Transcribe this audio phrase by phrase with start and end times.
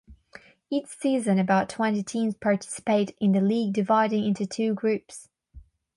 [0.71, 5.29] Each season about twenty teams participate in the league dividing into two groups.